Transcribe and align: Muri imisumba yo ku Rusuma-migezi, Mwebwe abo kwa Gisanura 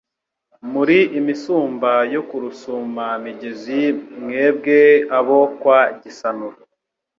Muri 0.73 0.97
imisumba 1.19 1.91
yo 2.13 2.21
ku 2.29 2.35
Rusuma-migezi, 2.43 3.81
Mwebwe 4.21 4.77
abo 5.17 5.39
kwa 5.59 5.79
Gisanura 6.01 6.57